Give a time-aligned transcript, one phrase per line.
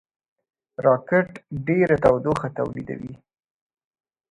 [0.85, 1.29] راکټ
[1.67, 3.13] ډېره تودوخه تولیدوي